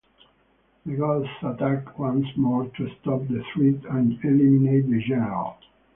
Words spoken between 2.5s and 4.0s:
to stop the threat